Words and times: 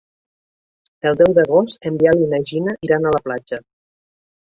El 1.09 1.19
deu 1.19 1.35
d'agost 1.39 1.87
en 1.91 2.01
Biel 2.01 2.25
i 2.25 2.33
na 2.35 2.43
Gina 2.53 2.77
iran 2.91 3.07
a 3.11 3.17
la 3.19 3.25
platja. 3.31 3.65